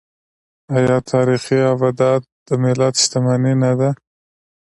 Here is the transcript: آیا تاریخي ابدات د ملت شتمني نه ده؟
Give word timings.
آیا 0.75 0.97
تاریخي 1.11 1.57
ابدات 1.73 2.23
د 2.47 2.49
ملت 2.63 2.93
شتمني 3.03 3.53
نه 3.63 3.71
ده؟ 3.79 3.89